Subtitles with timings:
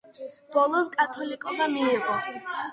[0.55, 2.21] ბოლოს კათოლიკობა მიიღო.